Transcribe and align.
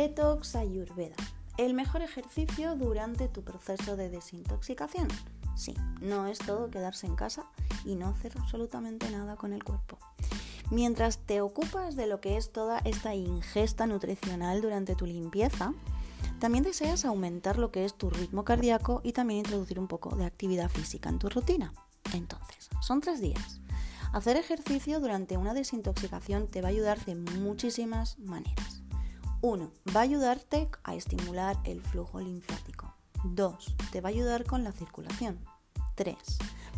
Detox 0.00 0.56
Ayurveda. 0.56 1.14
El 1.58 1.74
mejor 1.74 2.00
ejercicio 2.00 2.74
durante 2.74 3.28
tu 3.28 3.42
proceso 3.42 3.96
de 3.96 4.08
desintoxicación. 4.08 5.08
Sí, 5.56 5.74
no 6.00 6.26
es 6.26 6.38
todo 6.38 6.70
quedarse 6.70 7.06
en 7.06 7.16
casa 7.16 7.44
y 7.84 7.96
no 7.96 8.08
hacer 8.08 8.32
absolutamente 8.38 9.10
nada 9.10 9.36
con 9.36 9.52
el 9.52 9.62
cuerpo. 9.62 9.98
Mientras 10.70 11.18
te 11.18 11.42
ocupas 11.42 11.96
de 11.96 12.06
lo 12.06 12.18
que 12.22 12.38
es 12.38 12.50
toda 12.50 12.78
esta 12.78 13.14
ingesta 13.14 13.86
nutricional 13.86 14.62
durante 14.62 14.94
tu 14.94 15.04
limpieza, 15.04 15.74
también 16.38 16.64
deseas 16.64 17.04
aumentar 17.04 17.58
lo 17.58 17.70
que 17.70 17.84
es 17.84 17.92
tu 17.92 18.08
ritmo 18.08 18.42
cardíaco 18.42 19.02
y 19.04 19.12
también 19.12 19.40
introducir 19.40 19.78
un 19.78 19.86
poco 19.86 20.16
de 20.16 20.24
actividad 20.24 20.70
física 20.70 21.10
en 21.10 21.18
tu 21.18 21.28
rutina. 21.28 21.74
Entonces, 22.14 22.70
son 22.80 23.02
tres 23.02 23.20
días. 23.20 23.60
Hacer 24.14 24.38
ejercicio 24.38 24.98
durante 24.98 25.36
una 25.36 25.52
desintoxicación 25.52 26.46
te 26.46 26.62
va 26.62 26.68
a 26.68 26.70
ayudar 26.70 27.04
de 27.04 27.16
muchísimas 27.16 28.18
maneras. 28.18 28.79
1. 29.42 29.70
Va 29.96 30.00
a 30.00 30.04
ayudarte 30.04 30.68
a 30.84 30.94
estimular 30.94 31.56
el 31.64 31.80
flujo 31.80 32.20
linfático. 32.20 32.94
2. 33.24 33.76
Te 33.90 34.00
va 34.00 34.08
a 34.08 34.12
ayudar 34.12 34.44
con 34.44 34.64
la 34.64 34.72
circulación. 34.72 35.38
3. 35.94 36.16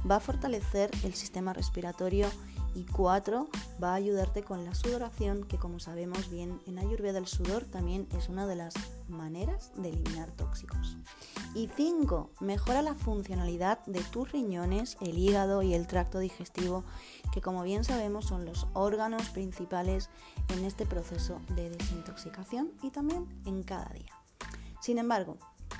Va 0.09 0.16
a 0.16 0.21
fortalecer 0.21 0.91
el 1.05 1.15
sistema 1.15 1.52
respiratorio 1.52 2.29
y 2.75 2.85
4 2.85 3.48
va 3.83 3.93
a 3.93 3.97
ayudarte 3.97 4.43
con 4.43 4.65
la 4.65 4.75
sudoración, 4.75 5.45
que 5.45 5.59
como 5.59 5.79
sabemos 5.79 6.30
bien 6.30 6.61
en 6.66 6.79
Ayurveda 6.79 7.19
el 7.19 7.27
sudor 7.27 7.65
también 7.65 8.09
es 8.16 8.29
una 8.29 8.47
de 8.47 8.57
las 8.57 8.74
maneras 9.09 9.73
de 9.77 9.91
eliminar 9.91 10.30
tóxicos. 10.33 10.97
Y 11.55 11.69
5 11.69 12.30
mejora 12.41 12.80
la 12.80 12.95
funcionalidad 12.95 13.84
de 13.87 14.01
tus 14.01 14.33
riñones, 14.33 14.97
el 15.01 15.19
hígado 15.19 15.62
y 15.62 15.74
el 15.74 15.87
tracto 15.87 16.19
digestivo, 16.19 16.84
que 17.33 17.43
como 17.43 17.62
bien 17.62 17.84
sabemos 17.84 18.27
son 18.27 18.47
los 18.47 18.66
órganos 18.73 19.29
principales 19.30 20.09
en 20.49 20.65
este 20.65 20.87
proceso 20.87 21.40
de 21.54 21.71
desintoxicación 21.71 22.73
y 22.82 22.90
también 22.90 23.27
en 23.45 23.62
cada 23.62 23.90
día. 23.90 24.12
Sin 24.80 24.99
embargo, 24.99 25.37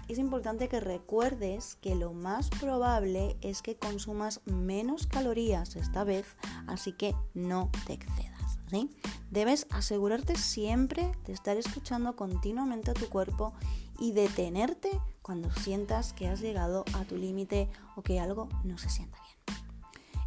es 0.08 0.19
importante 0.19 0.69
que 0.69 0.80
recuerdes 0.80 1.77
que 1.77 1.94
lo 1.94 2.12
más 2.12 2.50
probable 2.50 3.36
es 3.41 3.62
que 3.62 3.77
consumas 3.77 4.41
menos 4.44 5.06
calorías 5.06 5.77
esta 5.77 6.04
vez, 6.04 6.36
así 6.66 6.92
que 6.92 7.14
no 7.34 7.70
te 7.86 7.94
excedas. 7.94 8.58
¿sí? 8.69 8.91
Debes 9.33 9.66
asegurarte 9.70 10.36
siempre 10.36 11.11
de 11.25 11.33
estar 11.33 11.56
escuchando 11.56 12.16
continuamente 12.16 12.91
a 12.91 12.94
tu 12.94 13.08
cuerpo 13.08 13.55
y 13.98 14.12
detenerte 14.12 14.91
cuando 15.22 15.50
sientas 15.50 16.12
que 16.12 16.28
has 16.28 16.42
llegado 16.42 16.84
a 16.92 17.05
tu 17.05 17.16
límite 17.16 17.70
o 17.97 18.03
que 18.03 18.20
algo 18.20 18.50
no 18.62 18.77
se 18.77 18.91
sienta 18.91 19.16
bien. 19.22 19.58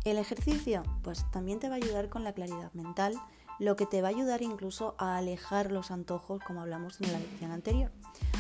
El 0.05 0.17
ejercicio 0.17 0.81
pues 1.03 1.23
también 1.29 1.59
te 1.59 1.69
va 1.69 1.75
a 1.75 1.77
ayudar 1.77 2.09
con 2.09 2.23
la 2.23 2.33
claridad 2.33 2.73
mental, 2.73 3.13
lo 3.59 3.75
que 3.75 3.85
te 3.85 4.01
va 4.01 4.07
a 4.07 4.11
ayudar 4.11 4.41
incluso 4.41 4.95
a 4.97 5.17
alejar 5.17 5.71
los 5.71 5.91
antojos 5.91 6.41
como 6.41 6.61
hablamos 6.61 6.99
en 6.99 7.11
la 7.11 7.19
lección 7.19 7.51
anterior. 7.51 7.91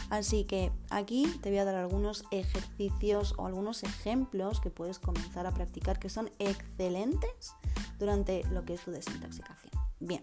Así 0.09 0.45
que 0.45 0.71
aquí 0.89 1.27
te 1.43 1.49
voy 1.49 1.59
a 1.59 1.65
dar 1.65 1.75
algunos 1.75 2.25
ejercicios 2.31 3.35
o 3.37 3.45
algunos 3.45 3.83
ejemplos 3.83 4.61
que 4.61 4.71
puedes 4.71 4.97
comenzar 4.97 5.45
a 5.45 5.51
practicar 5.51 5.99
que 5.99 6.09
son 6.09 6.31
excelentes 6.39 7.53
durante 7.99 8.43
lo 8.45 8.65
que 8.65 8.73
es 8.73 8.81
tu 8.81 8.89
desintoxicación. 8.89 9.71
Bien, 9.99 10.21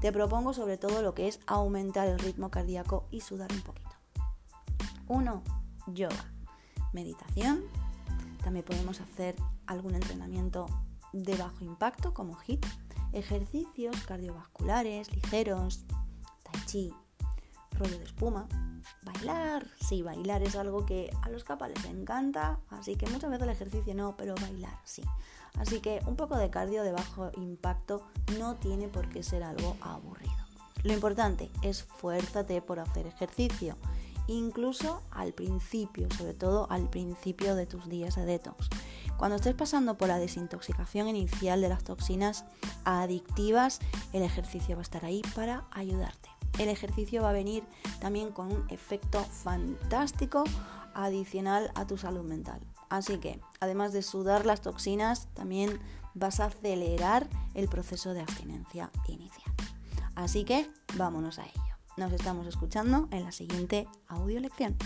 te 0.00 0.12
propongo 0.12 0.52
sobre 0.52 0.76
todo 0.76 1.02
lo 1.02 1.14
que 1.14 1.28
es 1.28 1.40
aumentar 1.46 2.08
el 2.08 2.18
ritmo 2.18 2.50
cardíaco 2.50 3.06
y 3.10 3.20
sudar 3.20 3.50
un 3.52 3.62
poquito. 3.62 3.90
1. 5.08 5.42
Yoga. 5.88 6.32
Meditación. 6.92 7.64
También 8.42 8.64
podemos 8.64 9.00
hacer 9.00 9.36
algún 9.66 9.94
entrenamiento 9.94 10.66
de 11.12 11.36
bajo 11.36 11.64
impacto 11.64 12.12
como 12.12 12.36
HIIT. 12.40 12.64
Ejercicios 13.12 13.96
cardiovasculares 14.06 15.14
ligeros, 15.14 15.86
tai 16.42 16.60
chi, 16.66 16.92
rollo 17.72 17.98
de 17.98 18.04
espuma, 18.04 18.46
Bailar, 19.06 19.64
sí, 19.80 20.02
bailar 20.02 20.42
es 20.42 20.56
algo 20.56 20.84
que 20.84 21.10
a 21.22 21.28
los 21.28 21.44
capas 21.44 21.70
les 21.70 21.84
encanta, 21.84 22.58
así 22.70 22.96
que 22.96 23.06
muchas 23.06 23.30
veces 23.30 23.44
el 23.44 23.52
ejercicio 23.52 23.94
no, 23.94 24.16
pero 24.16 24.34
bailar 24.34 24.80
sí. 24.84 25.02
Así 25.58 25.80
que 25.80 26.00
un 26.06 26.16
poco 26.16 26.36
de 26.36 26.50
cardio 26.50 26.82
de 26.82 26.90
bajo 26.90 27.30
impacto 27.36 28.02
no 28.36 28.56
tiene 28.56 28.88
por 28.88 29.08
qué 29.08 29.22
ser 29.22 29.44
algo 29.44 29.76
aburrido. 29.80 30.34
Lo 30.82 30.92
importante 30.92 31.50
es 31.62 31.84
fuérzate 31.84 32.60
por 32.60 32.80
hacer 32.80 33.06
ejercicio, 33.06 33.76
incluso 34.26 35.02
al 35.12 35.32
principio, 35.32 36.08
sobre 36.10 36.34
todo 36.34 36.66
al 36.68 36.90
principio 36.90 37.54
de 37.54 37.66
tus 37.66 37.88
días 37.88 38.16
de 38.16 38.24
detox. 38.24 38.68
Cuando 39.16 39.36
estés 39.36 39.54
pasando 39.54 39.96
por 39.96 40.08
la 40.08 40.18
desintoxicación 40.18 41.08
inicial 41.08 41.60
de 41.60 41.68
las 41.68 41.84
toxinas 41.84 42.44
adictivas, 42.84 43.78
el 44.12 44.24
ejercicio 44.24 44.74
va 44.74 44.80
a 44.80 44.82
estar 44.82 45.04
ahí 45.04 45.22
para 45.34 45.64
ayudarte 45.70 46.35
el 46.58 46.68
ejercicio 46.68 47.22
va 47.22 47.30
a 47.30 47.34
venir 47.34 47.64
también 48.00 48.30
con 48.32 48.52
un 48.52 48.64
efecto 48.70 49.22
fantástico 49.24 50.44
adicional 50.94 51.70
a 51.74 51.86
tu 51.86 51.96
salud 51.96 52.24
mental. 52.24 52.60
Así 52.88 53.18
que, 53.18 53.40
además 53.60 53.92
de 53.92 54.02
sudar 54.02 54.46
las 54.46 54.60
toxinas, 54.60 55.28
también 55.34 55.80
vas 56.14 56.40
a 56.40 56.46
acelerar 56.46 57.28
el 57.54 57.68
proceso 57.68 58.14
de 58.14 58.20
abstinencia 58.20 58.90
inicial. 59.08 59.52
Así 60.14 60.44
que, 60.44 60.70
vámonos 60.96 61.38
a 61.38 61.44
ello. 61.44 61.76
Nos 61.96 62.12
estamos 62.12 62.46
escuchando 62.46 63.08
en 63.10 63.24
la 63.24 63.32
siguiente 63.32 63.88
audio 64.08 64.40
lección. 64.40 64.76